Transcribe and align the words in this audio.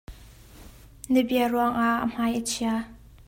Na 1.11 1.21
bia 1.27 1.45
ruangah 1.51 1.99
a 2.03 2.07
hmai 2.11 2.31
a 2.39 2.41
chai. 2.51 2.79